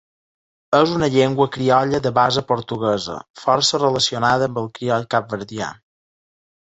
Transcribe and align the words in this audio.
És 0.75 0.91
una 0.99 1.09
llengua 1.15 1.45
criolla 1.57 1.99
de 2.07 2.11
base 2.15 2.43
portuguesa, 2.51 3.17
força 3.41 3.81
relacionada 3.83 4.49
amb 4.53 4.57
el 4.63 4.71
crioll 4.79 5.05
capverdià. 5.13 5.69